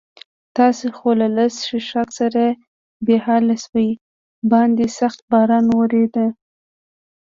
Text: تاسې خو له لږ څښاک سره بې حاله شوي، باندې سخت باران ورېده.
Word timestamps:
تاسې 0.57 0.85
خو 0.97 1.09
له 1.21 1.27
لږ 1.35 1.51
څښاک 1.65 2.09
سره 2.19 2.43
بې 3.05 3.17
حاله 3.25 3.55
شوي، 3.63 3.89
باندې 4.51 4.85
سخت 4.99 5.19
باران 5.31 5.65
ورېده. 5.77 6.25